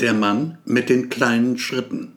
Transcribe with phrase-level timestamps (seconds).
[0.00, 2.12] Der Mann mit den kleinen Schritten.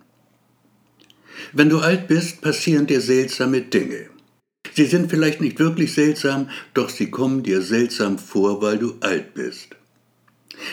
[1.51, 4.11] Wenn du alt bist, passieren dir seltsame Dinge.
[4.75, 9.33] Sie sind vielleicht nicht wirklich seltsam, doch sie kommen dir seltsam vor, weil du alt
[9.33, 9.69] bist.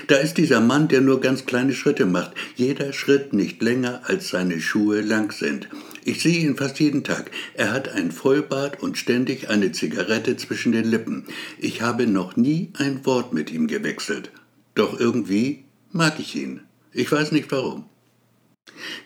[0.07, 4.29] Da ist dieser Mann, der nur ganz kleine Schritte macht, jeder Schritt nicht länger als
[4.29, 5.71] seine Schuhe lang sind.
[6.05, 7.31] Ich sehe ihn fast jeden Tag.
[7.55, 11.25] Er hat ein Vollbart und ständig eine Zigarette zwischen den Lippen.
[11.59, 14.31] Ich habe noch nie ein Wort mit ihm gewechselt.
[14.75, 16.68] Doch irgendwie mag ich ihn.
[16.99, 17.85] Ich weiß nicht warum.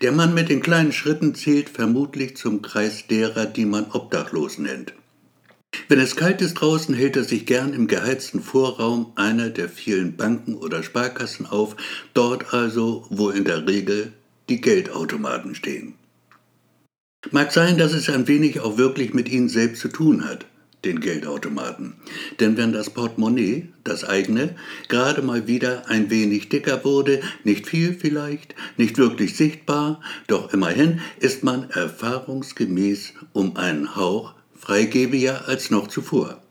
[0.00, 4.94] Der Mann mit den kleinen Schritten zählt vermutlich zum Kreis derer, die man obdachlos nennt.
[5.88, 10.16] Wenn es kalt ist draußen, hält er sich gern im geheizten Vorraum einer der vielen
[10.16, 11.76] Banken oder Sparkassen auf,
[12.14, 14.14] dort also, wo in der Regel
[14.48, 15.92] die Geldautomaten stehen.
[17.30, 20.46] Mag sein, dass es ein wenig auch wirklich mit ihnen selbst zu tun hat
[20.84, 21.94] den Geldautomaten.
[22.40, 24.56] Denn wenn das Portemonnaie, das eigene,
[24.88, 31.00] gerade mal wieder ein wenig dicker wurde, nicht viel vielleicht, nicht wirklich sichtbar, doch immerhin
[31.20, 36.42] ist man erfahrungsgemäß um einen Hauch freigebiger als noch zuvor.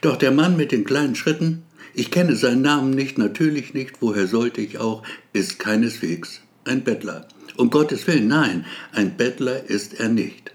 [0.00, 1.62] Doch der Mann mit den kleinen Schritten,
[1.94, 7.26] ich kenne seinen Namen nicht, natürlich nicht, woher sollte ich auch, ist keineswegs ein Bettler.
[7.56, 10.52] Um Gottes Willen, nein, ein Bettler ist er nicht.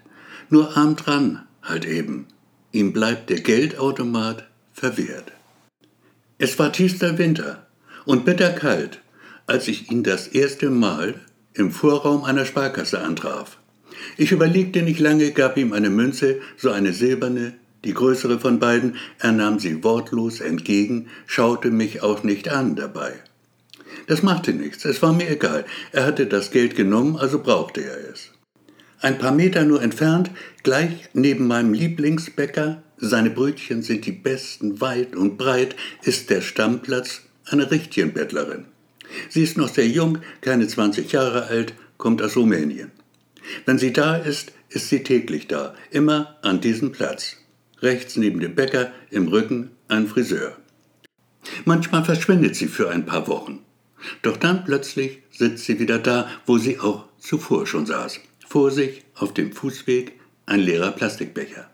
[0.50, 2.26] Nur arm dran, halt eben.
[2.78, 5.32] Ihm bleibt der Geldautomat verwehrt.
[6.38, 7.66] Es war tiefster Winter
[8.06, 9.02] und bitterkalt,
[9.48, 11.16] als ich ihn das erste Mal
[11.56, 13.58] im Vorraum einer Sparkasse antraf.
[14.16, 18.98] Ich überlegte nicht lange, gab ihm eine Münze, so eine silberne, die größere von beiden,
[19.18, 23.14] er nahm sie wortlos entgegen, schaute mich auch nicht an dabei.
[24.06, 28.12] Das machte nichts, es war mir egal, er hatte das Geld genommen, also brauchte er
[28.14, 28.37] es.
[29.00, 30.32] Ein paar Meter nur entfernt,
[30.64, 37.22] gleich neben meinem Lieblingsbäcker, seine Brötchen sind die besten weit und breit, ist der Stammplatz
[37.46, 38.66] einer richtigen Bettlerin.
[39.30, 42.92] Sie ist noch sehr jung, keine 20 Jahre alt, kommt aus Rumänien.
[43.66, 47.38] Wenn sie da ist, ist sie täglich da, immer an diesem Platz.
[47.82, 50.58] Rechts neben dem Bäcker, im Rücken ein Friseur.
[51.66, 53.60] Manchmal verschwindet sie für ein paar Wochen.
[54.22, 58.20] Doch dann plötzlich sitzt sie wieder da, wo sie auch zuvor schon saß.
[58.48, 60.14] Vor sich auf dem Fußweg
[60.46, 61.70] ein leerer Plastikbecher.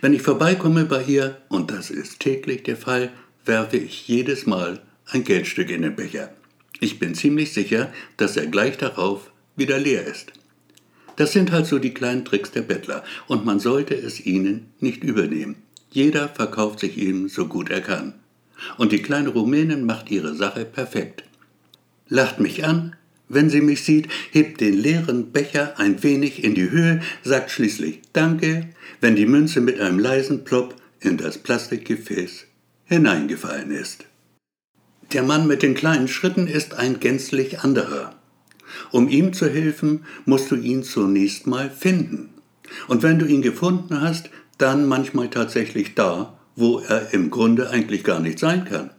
[0.00, 3.10] Wenn ich vorbeikomme bei ihr, und das ist täglich der Fall,
[3.44, 6.32] werfe ich jedes Mal ein Geldstück in den Becher.
[6.80, 10.32] Ich bin ziemlich sicher, dass er gleich darauf wieder leer ist.
[11.16, 15.04] Das sind halt so die kleinen Tricks der Bettler, und man sollte es ihnen nicht
[15.04, 15.56] übernehmen.
[15.90, 18.14] Jeder verkauft sich ihm so gut er kann.
[18.78, 21.24] Und die kleine Rumänin macht ihre Sache perfekt.
[22.08, 22.96] Lacht mich an,
[23.28, 28.02] wenn sie mich sieht, hebt den leeren Becher ein wenig in die Höhe, sagt schließlich
[28.12, 28.68] Danke,
[29.00, 32.46] wenn die Münze mit einem leisen Plopp in das Plastikgefäß
[32.84, 34.04] hineingefallen ist.
[35.12, 38.14] Der Mann mit den kleinen Schritten ist ein gänzlich anderer.
[38.90, 42.30] Um ihm zu helfen, musst du ihn zunächst mal finden.
[42.88, 48.02] Und wenn du ihn gefunden hast, dann manchmal tatsächlich da, wo er im Grunde eigentlich
[48.02, 48.90] gar nicht sein kann.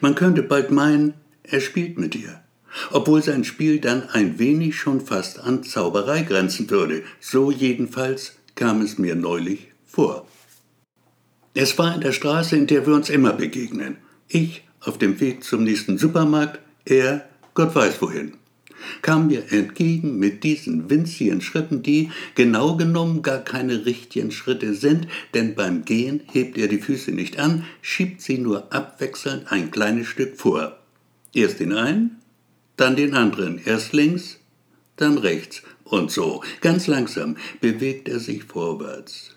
[0.00, 2.42] Man könnte bald meinen, er spielt mit dir
[2.90, 7.02] obwohl sein Spiel dann ein wenig schon fast an Zauberei grenzen würde.
[7.20, 10.26] So jedenfalls kam es mir neulich vor.
[11.54, 13.96] Es war in der Straße, in der wir uns immer begegnen.
[14.28, 18.34] Ich auf dem Weg zum nächsten Supermarkt, er Gott weiß wohin.
[19.02, 25.06] Kam mir entgegen mit diesen winzigen Schritten, die genau genommen gar keine richtigen Schritte sind,
[25.34, 30.06] denn beim Gehen hebt er die Füße nicht an, schiebt sie nur abwechselnd ein kleines
[30.06, 30.78] Stück vor.
[31.34, 32.16] Erst den einen,
[32.80, 34.38] dann den anderen, erst links,
[34.96, 36.42] dann rechts und so.
[36.60, 39.36] Ganz langsam bewegt er sich vorwärts.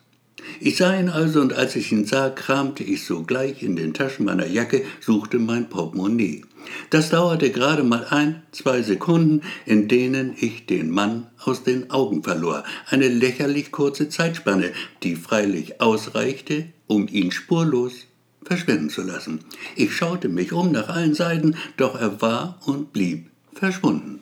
[0.60, 4.26] Ich sah ihn also und als ich ihn sah, kramte ich sogleich in den Taschen
[4.26, 6.44] meiner Jacke, suchte mein Portemonnaie.
[6.90, 12.24] Das dauerte gerade mal ein, zwei Sekunden, in denen ich den Mann aus den Augen
[12.24, 12.64] verlor.
[12.88, 14.72] Eine lächerlich kurze Zeitspanne,
[15.02, 18.08] die freilich ausreichte, um ihn spurlos
[18.44, 19.40] verschwinden zu lassen.
[19.76, 24.22] Ich schaute mich um nach allen Seiten, doch er war und blieb verschwunden.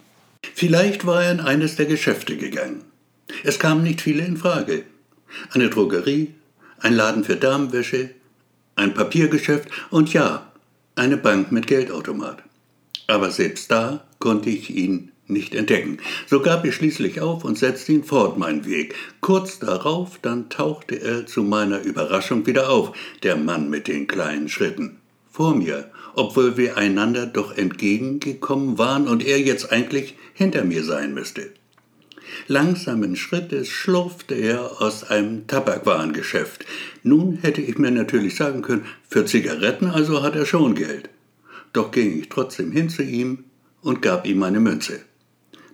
[0.54, 2.84] Vielleicht war er in eines der Geschäfte gegangen.
[3.44, 4.84] Es kamen nicht viele in Frage.
[5.52, 6.34] Eine Drogerie,
[6.80, 8.10] ein Laden für Damenwäsche,
[8.76, 10.52] ein Papiergeschäft und ja,
[10.96, 12.44] eine Bank mit Geldautomat.
[13.08, 15.98] Aber selbst da konnte ich ihn nicht entdecken.
[16.28, 18.96] So gab ich schließlich auf und setzte ihn fort meinen Weg.
[19.22, 22.92] Kurz darauf dann tauchte er zu meiner Überraschung wieder auf,
[23.24, 25.01] der Mann mit den kleinen Schritten.
[25.32, 31.14] Vor mir obwohl wir einander doch entgegengekommen waren und er jetzt eigentlich hinter mir sein
[31.14, 31.52] müsste.
[32.48, 36.66] Langsamen Schrittes schlurfte er aus einem Tabakwarengeschäft.
[37.04, 41.10] Nun hätte ich mir natürlich sagen können, für Zigaretten also hat er schon Geld.
[41.74, 43.46] Doch ging ich trotzdem hin zu ihm
[43.82, 45.02] und gab ihm eine Münze.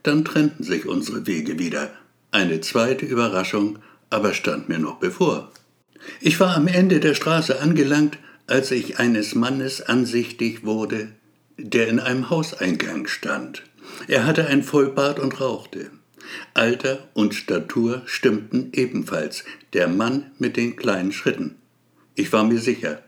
[0.04, 1.92] Dann trennten sich unsere Wege wieder.
[2.32, 3.80] Eine zweite Überraschung
[4.10, 5.52] aber stand mir noch bevor.
[6.22, 8.18] Ich war am Ende der Straße angelangt,
[8.48, 11.10] als ich eines Mannes ansichtig wurde,
[11.58, 13.64] der in einem Hauseingang stand.
[14.08, 15.92] Er hatte ein Vollbart und rauchte.
[16.54, 21.56] Alter und Statur stimmten ebenfalls, der Mann mit den kleinen Schritten.
[22.16, 23.04] Ich war mir sicher.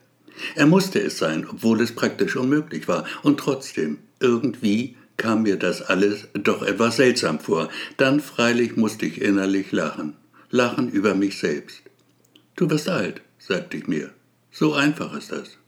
[0.56, 5.82] Er musste es sein, obwohl es praktisch unmöglich war, und trotzdem, irgendwie kam mir das
[5.82, 7.70] alles doch etwas seltsam vor.
[7.98, 10.16] Dann freilich musste ich innerlich lachen.
[10.50, 11.82] Lachen über mich selbst.
[12.56, 14.12] Du wirst alt, sagte ich mir.
[14.52, 15.59] So einfach ist das.